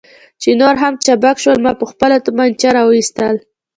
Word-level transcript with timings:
چې 0.41 0.49
نور 0.61 0.75
هم 0.83 0.93
چابک 1.05 1.37
شول، 1.43 1.59
ما 1.65 1.71
خپله 1.91 2.15
تومانچه 2.25 2.69
را 2.75 2.81
وایستل. 2.85 3.35